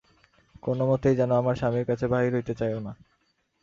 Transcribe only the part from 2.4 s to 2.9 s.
চাও